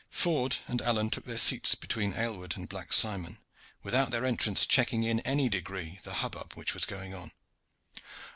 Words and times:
Ford 0.09 0.57
and 0.67 0.81
Alleyne 0.81 1.11
took 1.11 1.25
their 1.25 1.37
seats 1.37 1.75
between 1.75 2.15
Aylward 2.15 2.57
and 2.57 2.67
Black 2.67 2.91
Simon, 2.91 3.37
without 3.83 4.09
their 4.09 4.25
entrance 4.25 4.65
checking 4.65 5.03
in 5.03 5.19
any 5.19 5.47
degree 5.47 5.99
the 6.01 6.11
hubbub 6.25 6.53
which 6.53 6.73
was 6.73 6.85
going 6.85 7.13
on. 7.13 7.31